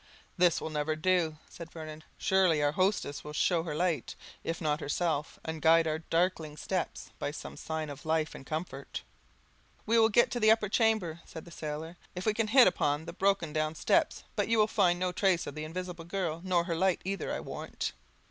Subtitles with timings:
[0.35, 4.79] "This will never do," said Vernon; "surely our hostess will show her light, if not
[4.79, 9.03] herself, and guide our darkling steps by some sign of life and comfort."
[9.85, 12.67] "We will get to the upper chamber," said the sailor, "if I can but hit
[12.67, 16.41] upon the broken down steps: but you will find no trace of the Invisible Girl
[16.43, 17.91] nor her light either, I warrant."